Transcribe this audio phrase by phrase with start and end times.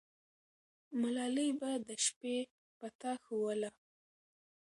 [1.01, 2.37] ملالۍ به د شپې
[2.79, 3.69] پته ښووله.